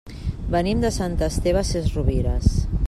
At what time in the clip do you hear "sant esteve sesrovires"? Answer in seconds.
0.95-2.55